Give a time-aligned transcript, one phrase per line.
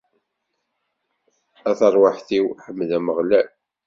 [1.69, 3.47] A tarwiḥt-iw, ḥmed Ameɣlal!